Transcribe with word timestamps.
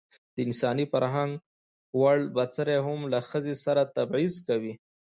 د 0.33 0.35
انساني 0.45 0.85
فرهنګ 0.93 1.31
ووړ 1.99 2.17
بڅرى 2.35 2.77
هم 2.85 2.99
له 3.13 3.19
ښځې 3.29 3.55
سره 3.65 3.81
تبعيض 3.95 4.35
کوي. 4.47 4.73